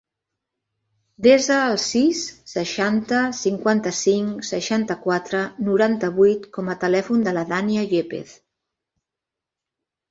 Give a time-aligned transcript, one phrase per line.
[1.25, 2.21] Desa el sis,
[2.53, 8.35] seixanta, cinquanta-cinc, seixanta-quatre, noranta-vuit com a telèfon de la Dània Yepez.